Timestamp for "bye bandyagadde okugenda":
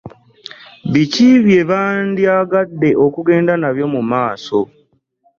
1.45-3.53